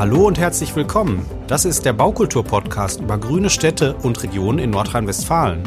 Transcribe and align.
Hallo 0.00 0.26
und 0.26 0.38
herzlich 0.38 0.74
willkommen. 0.74 1.26
Das 1.46 1.66
ist 1.66 1.84
der 1.84 1.92
Baukultur-Podcast 1.92 3.02
über 3.02 3.18
grüne 3.18 3.50
Städte 3.50 3.94
und 3.96 4.22
Regionen 4.22 4.58
in 4.58 4.70
Nordrhein-Westfalen. 4.70 5.62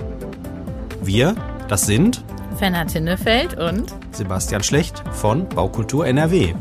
Wir, 1.03 1.35
das 1.67 1.85
sind 1.85 2.23
Fenner 2.57 2.87
Tinnefeld 2.87 3.55
und 3.59 3.93
Sebastian 4.09 4.63
Schlecht 4.63 5.03
von 5.11 5.47
Baukultur 5.49 6.07
NRW. 6.07 6.55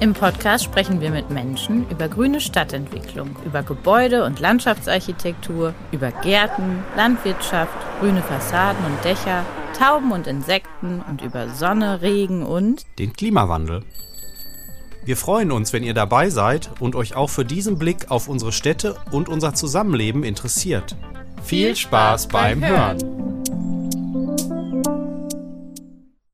Im 0.00 0.12
Podcast 0.12 0.64
sprechen 0.64 1.00
wir 1.00 1.08
mit 1.10 1.30
Menschen 1.30 1.88
über 1.88 2.06
grüne 2.06 2.42
Stadtentwicklung, 2.42 3.34
über 3.46 3.62
Gebäude- 3.62 4.26
und 4.26 4.40
Landschaftsarchitektur, 4.40 5.72
über 5.90 6.10
Gärten, 6.10 6.84
Landwirtschaft, 6.98 7.72
grüne 7.98 8.20
Fassaden 8.20 8.84
und 8.84 9.02
Dächer, 9.06 9.46
Tauben 9.78 10.12
und 10.12 10.26
Insekten 10.26 11.02
und 11.08 11.22
über 11.22 11.48
Sonne, 11.48 12.02
Regen 12.02 12.42
und 12.42 12.84
den 12.98 13.14
Klimawandel. 13.14 13.84
Wir 15.02 15.16
freuen 15.16 15.50
uns, 15.50 15.72
wenn 15.72 15.82
ihr 15.82 15.94
dabei 15.94 16.28
seid 16.28 16.70
und 16.78 16.94
euch 16.94 17.16
auch 17.16 17.30
für 17.30 17.44
diesen 17.44 17.78
Blick 17.78 18.10
auf 18.10 18.28
unsere 18.28 18.52
Städte 18.52 18.96
und 19.10 19.30
unser 19.30 19.54
Zusammenleben 19.54 20.24
interessiert. 20.24 20.94
Viel 21.42 21.74
Spaß 21.74 22.28
beim 22.28 22.62
Hören! 22.62 22.98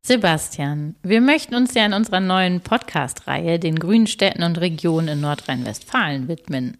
Sebastian, 0.02 0.97
wir 1.02 1.20
möchten 1.20 1.55
uns 1.55 1.75
ja 1.75 1.87
in 1.87 1.92
unserer 1.92 2.20
neuen 2.20 2.61
Podcast-Reihe 2.61 3.59
den 3.59 3.79
grünen 3.79 4.06
Städten 4.06 4.42
und 4.42 4.59
Regionen 4.59 5.09
in 5.09 5.20
Nordrhein-Westfalen 5.20 6.28
widmen. 6.28 6.77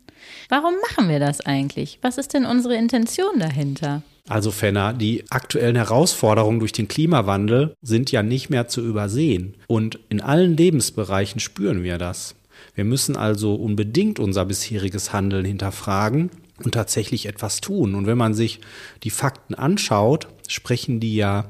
Warum 0.49 0.75
machen 0.89 1.09
wir 1.09 1.21
das 1.21 1.41
eigentlich? 1.41 2.01
Was 2.03 2.19
ist 2.19 2.35
denn 2.35 2.47
unsere 2.47 2.77
Intention 2.77 3.39
dahinter? 3.39 4.03
Also 4.29 4.51
Fenner, 4.51 4.93
die 4.93 5.25
aktuellen 5.31 5.77
Herausforderungen 5.77 6.59
durch 6.59 6.73
den 6.73 6.89
Klimawandel 6.89 7.75
sind 7.81 8.11
ja 8.11 8.23
nicht 8.23 8.51
mehr 8.51 8.67
zu 8.67 8.85
übersehen. 8.85 9.55
Und 9.69 10.01
in 10.09 10.21
allen 10.21 10.57
Lebensbereichen 10.57 11.41
spüren 11.41 11.83
wir 11.85 11.99
das. 11.99 12.35
Wir 12.75 12.85
müssen 12.85 13.17
also 13.17 13.55
unbedingt 13.55 14.19
unser 14.19 14.45
bisheriges 14.45 15.13
Handeln 15.13 15.45
hinterfragen 15.45 16.31
und 16.63 16.73
tatsächlich 16.73 17.27
etwas 17.27 17.61
tun. 17.61 17.95
Und 17.95 18.07
wenn 18.07 18.19
man 18.19 18.35
sich 18.35 18.61
die 19.03 19.11
Fakten 19.11 19.55
anschaut, 19.55 20.27
sprechen 20.49 21.01
die 21.01 21.17
ja 21.17 21.47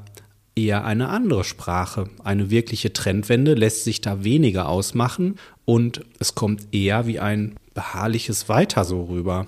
eher 0.55 0.85
eine 0.85 1.09
andere 1.09 1.43
Sprache. 1.43 2.09
Eine 2.23 2.49
wirkliche 2.49 2.93
Trendwende 2.93 3.53
lässt 3.53 3.83
sich 3.83 4.01
da 4.01 4.23
weniger 4.23 4.67
ausmachen 4.67 5.35
und 5.65 6.01
es 6.19 6.35
kommt 6.35 6.73
eher 6.73 7.07
wie 7.07 7.19
ein 7.19 7.55
beharrliches 7.73 8.49
Weiter 8.49 8.83
so 8.85 9.03
rüber. 9.03 9.47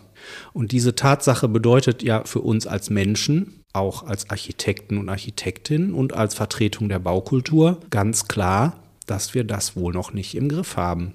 Und 0.54 0.72
diese 0.72 0.96
Tatsache 0.96 1.48
bedeutet 1.48 2.04
ja 2.04 2.24
für 2.26 2.42
uns 2.42 2.68
als 2.68 2.90
Menschen, 2.90 3.64
auch 3.74 4.04
als 4.04 4.30
Architekten 4.30 4.98
und 4.98 5.10
Architektinnen 5.10 5.94
und 5.94 6.14
als 6.14 6.36
Vertretung 6.36 6.90
der 6.90 7.00
Baukultur 7.00 7.80
ganz 7.90 8.28
klar, 8.28 8.84
dass 9.06 9.34
wir 9.34 9.44
das 9.44 9.76
wohl 9.76 9.94
noch 9.94 10.14
nicht 10.14 10.36
im 10.36 10.50
Griff 10.50 10.78
haben. 10.78 11.14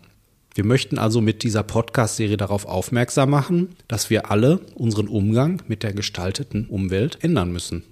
Wir 0.55 0.65
möchten 0.65 0.99
also 0.99 1.21
mit 1.21 1.43
dieser 1.43 1.65
Podcast-Serie 1.65 2.37
darauf 2.37 2.65
aufmerksam 2.67 3.31
machen, 3.31 3.75
dass 3.89 4.09
wir 4.09 4.31
alle 4.31 4.61
unseren 4.77 5.09
Umgang 5.09 5.63
mit 5.67 5.83
der 5.83 5.93
gestalteten 5.93 6.67
Umwelt 6.67 7.19
ändern 7.23 7.51
müssen. 7.51 7.83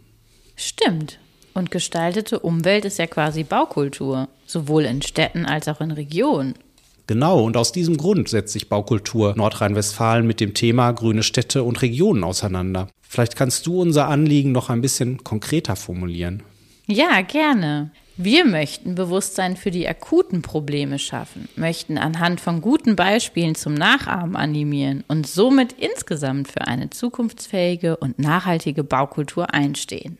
Stimmt. 0.54 1.18
Und 1.54 1.70
gestaltete 1.70 2.38
Umwelt 2.38 2.84
ist 2.84 2.98
ja 2.98 3.06
quasi 3.06 3.42
Baukultur, 3.42 4.28
sowohl 4.46 4.84
in 4.84 5.02
Städten 5.02 5.44
als 5.44 5.68
auch 5.68 5.80
in 5.80 5.90
Regionen. 5.90 6.54
Genau, 7.12 7.44
und 7.44 7.58
aus 7.58 7.72
diesem 7.72 7.98
Grund 7.98 8.30
setzt 8.30 8.54
sich 8.54 8.70
Baukultur 8.70 9.34
Nordrhein-Westfalen 9.36 10.26
mit 10.26 10.40
dem 10.40 10.54
Thema 10.54 10.92
grüne 10.92 11.22
Städte 11.22 11.62
und 11.62 11.82
Regionen 11.82 12.24
auseinander. 12.24 12.88
Vielleicht 13.02 13.36
kannst 13.36 13.66
du 13.66 13.82
unser 13.82 14.08
Anliegen 14.08 14.50
noch 14.50 14.70
ein 14.70 14.80
bisschen 14.80 15.22
konkreter 15.22 15.76
formulieren. 15.76 16.42
Ja, 16.86 17.20
gerne. 17.20 17.90
Wir 18.16 18.46
möchten 18.46 18.94
Bewusstsein 18.94 19.58
für 19.58 19.70
die 19.70 19.86
akuten 19.86 20.40
Probleme 20.40 20.98
schaffen, 20.98 21.50
möchten 21.54 21.98
anhand 21.98 22.40
von 22.40 22.62
guten 22.62 22.96
Beispielen 22.96 23.56
zum 23.56 23.74
Nachahmen 23.74 24.34
animieren 24.34 25.04
und 25.06 25.26
somit 25.26 25.74
insgesamt 25.74 26.48
für 26.48 26.62
eine 26.62 26.88
zukunftsfähige 26.88 27.98
und 27.98 28.18
nachhaltige 28.18 28.84
Baukultur 28.84 29.52
einstehen. 29.52 30.16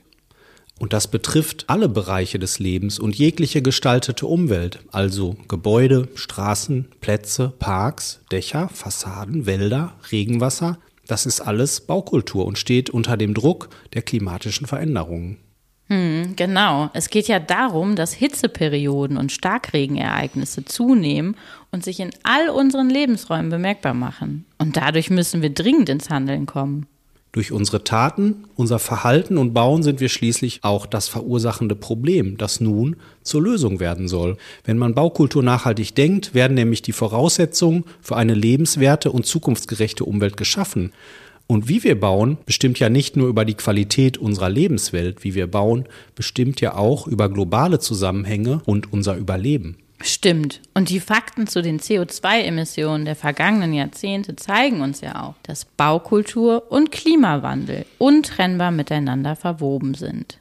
Und 0.82 0.93
das 0.93 1.06
betrifft 1.06 1.66
alle 1.69 1.88
Bereiche 1.88 2.41
des 2.41 2.59
Lebens 2.59 2.98
und 2.98 3.15
jegliche 3.15 3.62
gestaltete 3.62 4.26
Umwelt, 4.26 4.81
also 4.91 5.37
Gebäude, 5.47 6.09
Straßen, 6.16 6.88
Plätze, 7.00 7.53
Parks, 7.60 8.20
Dächer, 8.32 8.69
Fassaden, 8.69 9.47
Wälder, 9.47 9.93
Regenwasser. 10.10 10.78
Das 11.06 11.25
ist 11.25 11.41
alles 11.41 11.82
Baukultur 11.82 12.47
und 12.47 12.59
steht 12.59 12.91
unter 12.91 13.16
dem 13.16 13.32
Druck 13.32 13.69
der 13.94 14.03
klimatischen 14.03 14.66
Veränderungen. 14.66 15.38
Hm, 15.87 16.34
genau. 16.34 16.91
Es 16.94 17.10
geht 17.10 17.28
ja 17.28 17.38
darum, 17.38 17.94
dass 17.94 18.12
Hitzeperioden 18.12 19.19
und 19.19 19.31
Starkregenereignisse 19.31 20.64
zunehmen 20.64 21.37
und 21.70 21.84
sich 21.84 22.00
in 22.00 22.10
all 22.25 22.49
unseren 22.49 22.91
Lebensräumen 22.91 23.50
bemerkbar 23.50 23.94
machen. 23.94 24.47
Und 24.59 24.76
dadurch 24.76 25.10
müssen 25.10 25.43
wir 25.43 25.50
dringend 25.50 25.91
ins 25.91 26.10
Handeln 26.10 26.47
kommen. 26.47 26.88
Durch 27.32 27.50
unsere 27.50 27.82
Taten, 27.82 28.44
unser 28.56 28.78
Verhalten 28.78 29.38
und 29.38 29.54
Bauen 29.54 29.82
sind 29.82 30.00
wir 30.00 30.10
schließlich 30.10 30.60
auch 30.65 30.84
das 30.84 31.09
verursachende 31.09 31.75
Problem, 31.75 32.37
das 32.37 32.60
nun 32.60 32.97
zur 33.22 33.43
Lösung 33.43 33.81
werden 33.81 34.06
soll. 34.06 34.37
Wenn 34.65 34.76
man 34.76 34.94
Baukultur 34.94 35.43
nachhaltig 35.43 35.94
denkt, 35.94 36.34
werden 36.34 36.53
nämlich 36.53 36.82
die 36.82 36.93
Voraussetzungen 36.93 37.84
für 38.03 38.16
eine 38.16 38.34
lebenswerte 38.34 39.10
und 39.10 39.25
zukunftsgerechte 39.25 40.04
Umwelt 40.04 40.37
geschaffen. 40.37 40.93
Und 41.47 41.69
wie 41.69 41.82
wir 41.82 41.98
bauen, 41.98 42.37
bestimmt 42.44 42.78
ja 42.78 42.91
nicht 42.91 43.16
nur 43.16 43.28
über 43.28 43.47
die 43.47 43.54
Qualität 43.54 44.19
unserer 44.19 44.50
Lebenswelt, 44.50 45.25
wie 45.25 45.34
wir 45.34 45.47
bauen, 45.47 45.87
bestimmt 46.14 46.60
ja 46.60 46.76
auch 46.76 47.06
über 47.06 47.31
globale 47.31 47.78
Zusammenhänge 47.78 48.60
und 48.66 48.93
unser 48.93 49.16
Überleben. 49.16 49.78
Stimmt. 50.03 50.61
Und 50.75 50.91
die 50.91 50.99
Fakten 50.99 51.47
zu 51.47 51.63
den 51.63 51.79
CO2-Emissionen 51.79 53.05
der 53.05 53.15
vergangenen 53.15 53.73
Jahrzehnte 53.73 54.35
zeigen 54.35 54.81
uns 54.81 55.01
ja 55.01 55.23
auch, 55.23 55.35
dass 55.45 55.65
Baukultur 55.65 56.71
und 56.71 56.91
Klimawandel 56.91 57.87
untrennbar 57.99 58.73
miteinander 58.73 59.37
verwoben 59.37 59.95
sind. 59.95 60.39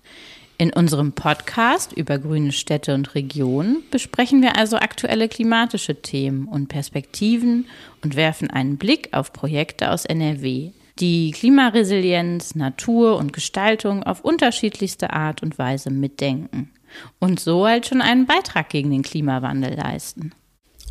In 0.57 0.73
unserem 0.73 1.13
Podcast 1.13 1.93
über 1.93 2.17
grüne 2.17 2.51
Städte 2.51 2.93
und 2.95 3.13
Regionen 3.13 3.83
besprechen 3.91 4.41
wir 4.41 4.57
also 4.57 4.77
aktuelle 4.77 5.27
klimatische 5.27 6.01
Themen 6.01 6.47
und 6.47 6.67
Perspektiven 6.67 7.67
und 8.03 8.15
werfen 8.15 8.49
einen 8.49 8.77
Blick 8.77 9.09
auf 9.11 9.31
Projekte 9.31 9.91
aus 9.91 10.05
NRW, 10.05 10.71
die 10.99 11.31
Klimaresilienz, 11.31 12.55
Natur 12.55 13.17
und 13.17 13.33
Gestaltung 13.33 14.03
auf 14.03 14.21
unterschiedlichste 14.21 15.13
Art 15.13 15.41
und 15.41 15.57
Weise 15.57 15.89
mitdenken 15.89 16.71
und 17.19 17.39
so 17.39 17.65
halt 17.65 17.87
schon 17.87 18.01
einen 18.01 18.25
Beitrag 18.25 18.69
gegen 18.69 18.91
den 18.91 19.03
Klimawandel 19.03 19.75
leisten. 19.75 20.31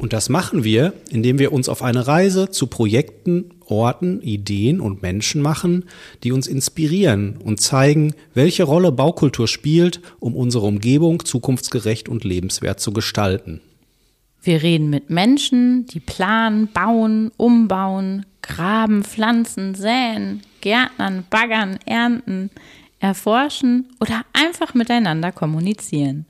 Und 0.00 0.14
das 0.14 0.30
machen 0.30 0.64
wir, 0.64 0.94
indem 1.10 1.38
wir 1.38 1.52
uns 1.52 1.68
auf 1.68 1.82
eine 1.82 2.06
Reise 2.06 2.48
zu 2.48 2.68
Projekten, 2.68 3.50
Orten, 3.66 4.22
Ideen 4.22 4.80
und 4.80 5.02
Menschen 5.02 5.42
machen, 5.42 5.84
die 6.24 6.32
uns 6.32 6.46
inspirieren 6.46 7.36
und 7.36 7.60
zeigen, 7.60 8.14
welche 8.32 8.64
Rolle 8.64 8.92
Baukultur 8.92 9.46
spielt, 9.46 10.00
um 10.18 10.34
unsere 10.34 10.66
Umgebung 10.66 11.24
zukunftsgerecht 11.24 12.08
und 12.08 12.24
lebenswert 12.24 12.80
zu 12.80 12.92
gestalten. 12.92 13.60
Wir 14.42 14.62
reden 14.62 14.88
mit 14.88 15.10
Menschen, 15.10 15.84
die 15.84 16.00
planen, 16.00 16.68
bauen, 16.72 17.30
umbauen, 17.36 18.24
graben, 18.40 19.04
pflanzen, 19.04 19.74
säen, 19.74 20.40
gärtnern, 20.62 21.24
baggern, 21.28 21.78
ernten, 21.84 22.50
erforschen 23.00 23.88
oder 24.00 24.24
einfach 24.32 24.74
miteinander 24.74 25.32
kommunizieren. 25.32 26.26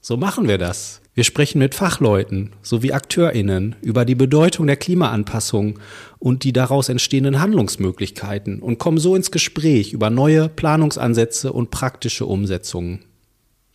So 0.00 0.16
machen 0.16 0.46
wir 0.46 0.58
das. 0.58 1.00
Wir 1.14 1.24
sprechen 1.24 1.60
mit 1.60 1.74
Fachleuten 1.74 2.52
sowie 2.60 2.92
Akteurinnen 2.92 3.76
über 3.82 4.04
die 4.04 4.14
Bedeutung 4.14 4.66
der 4.66 4.76
Klimaanpassung 4.76 5.78
und 6.18 6.44
die 6.44 6.52
daraus 6.52 6.88
entstehenden 6.88 7.40
Handlungsmöglichkeiten 7.40 8.60
und 8.60 8.78
kommen 8.78 8.98
so 8.98 9.16
ins 9.16 9.30
Gespräch 9.30 9.92
über 9.92 10.10
neue 10.10 10.48
Planungsansätze 10.48 11.52
und 11.52 11.70
praktische 11.70 12.26
Umsetzungen. 12.26 13.04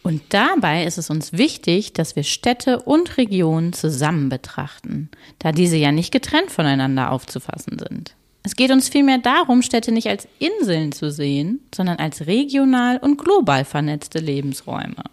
Und 0.04 0.22
dabei 0.30 0.86
ist 0.86 0.98
es 0.98 1.10
uns 1.10 1.34
wichtig, 1.34 1.94
dass 1.94 2.16
wir 2.16 2.24
Städte 2.24 2.82
und 2.82 3.18
Regionen 3.18 3.74
zusammen 3.74 4.30
betrachten, 4.30 5.10
da 5.40 5.52
diese 5.52 5.78
ja 5.78 5.92
nicht 5.92 6.12
getrennt 6.12 6.52
voneinander 6.52 7.12
aufzufassen 7.12 7.80
sind. 7.80 8.16
Es 8.44 8.56
geht 8.56 8.72
uns 8.72 8.90
vielmehr 8.90 9.18
darum, 9.18 9.62
Städte 9.62 9.92
nicht 9.92 10.08
als 10.08 10.28
Inseln 10.40 10.92
zu 10.92 11.12
sehen, 11.12 11.60
sondern 11.76 11.98
als 11.98 12.26
regional 12.28 12.98
und 12.98 13.18
global 13.18 13.66
vernetzte 13.66 14.20
Lebensräume. 14.20 15.04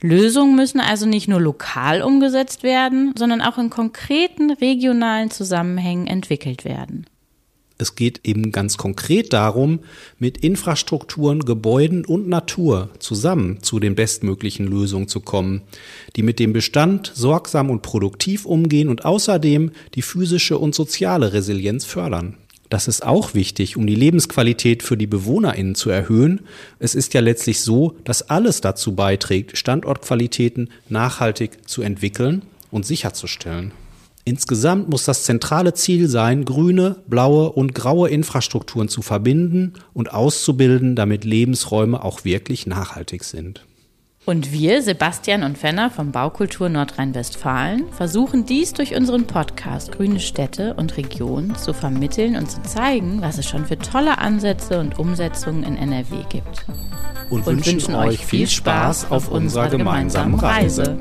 Lösungen 0.00 0.54
müssen 0.54 0.80
also 0.80 1.06
nicht 1.06 1.28
nur 1.28 1.40
lokal 1.40 2.02
umgesetzt 2.02 2.62
werden, 2.62 3.12
sondern 3.16 3.42
auch 3.42 3.58
in 3.58 3.70
konkreten 3.70 4.50
regionalen 4.50 5.30
Zusammenhängen 5.30 6.06
entwickelt 6.06 6.64
werden. 6.64 7.06
Es 7.78 7.94
geht 7.94 8.20
eben 8.24 8.50
ganz 8.50 8.76
konkret 8.76 9.32
darum, 9.32 9.78
mit 10.18 10.38
Infrastrukturen, 10.38 11.44
Gebäuden 11.44 12.04
und 12.04 12.28
Natur 12.28 12.90
zusammen 12.98 13.62
zu 13.62 13.78
den 13.78 13.94
bestmöglichen 13.94 14.66
Lösungen 14.66 15.06
zu 15.06 15.20
kommen, 15.20 15.62
die 16.16 16.22
mit 16.22 16.40
dem 16.40 16.52
Bestand 16.52 17.12
sorgsam 17.14 17.70
und 17.70 17.82
produktiv 17.82 18.44
umgehen 18.46 18.88
und 18.88 19.04
außerdem 19.04 19.70
die 19.94 20.02
physische 20.02 20.58
und 20.58 20.74
soziale 20.74 21.32
Resilienz 21.32 21.84
fördern. 21.84 22.34
Das 22.68 22.88
ist 22.88 23.06
auch 23.06 23.32
wichtig, 23.32 23.76
um 23.76 23.86
die 23.86 23.94
Lebensqualität 23.94 24.82
für 24.82 24.96
die 24.96 25.06
BewohnerInnen 25.06 25.74
zu 25.74 25.88
erhöhen. 25.88 26.40
Es 26.78 26.94
ist 26.94 27.14
ja 27.14 27.20
letztlich 27.20 27.62
so, 27.62 27.96
dass 28.04 28.28
alles 28.28 28.60
dazu 28.60 28.94
beiträgt, 28.94 29.56
Standortqualitäten 29.56 30.68
nachhaltig 30.88 31.66
zu 31.66 31.80
entwickeln 31.80 32.42
und 32.70 32.84
sicherzustellen. 32.84 33.72
Insgesamt 34.28 34.90
muss 34.90 35.06
das 35.06 35.24
zentrale 35.24 35.72
Ziel 35.72 36.06
sein, 36.06 36.44
grüne, 36.44 36.96
blaue 37.06 37.50
und 37.50 37.74
graue 37.74 38.10
Infrastrukturen 38.10 38.90
zu 38.90 39.00
verbinden 39.00 39.72
und 39.94 40.12
auszubilden, 40.12 40.96
damit 40.96 41.24
Lebensräume 41.24 42.04
auch 42.04 42.26
wirklich 42.26 42.66
nachhaltig 42.66 43.24
sind. 43.24 43.64
Und 44.26 44.52
wir, 44.52 44.82
Sebastian 44.82 45.44
und 45.44 45.56
Fenner 45.56 45.88
vom 45.88 46.12
Baukultur 46.12 46.68
Nordrhein-Westfalen, 46.68 47.86
versuchen 47.90 48.44
dies 48.44 48.74
durch 48.74 48.94
unseren 48.94 49.26
Podcast 49.26 49.92
Grüne 49.92 50.20
Städte 50.20 50.74
und 50.74 50.98
Regionen 50.98 51.56
zu 51.56 51.72
vermitteln 51.72 52.36
und 52.36 52.50
zu 52.50 52.60
zeigen, 52.60 53.22
was 53.22 53.38
es 53.38 53.48
schon 53.48 53.64
für 53.64 53.78
tolle 53.78 54.18
Ansätze 54.18 54.78
und 54.78 54.98
Umsetzungen 54.98 55.62
in 55.62 55.78
NRW 55.78 56.24
gibt. 56.28 56.66
Und, 57.30 57.46
und 57.46 57.46
wünschen, 57.46 57.72
wünschen, 57.72 57.94
euch 57.94 58.26
viel 58.26 58.46
Spaß 58.46 59.10
auf 59.10 59.30
unserer 59.30 59.70
gemeinsamen 59.70 60.34
Reise. 60.34 60.82
Reise. 60.82 60.98